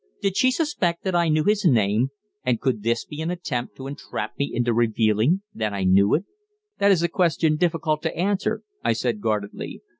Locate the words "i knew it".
5.73-6.25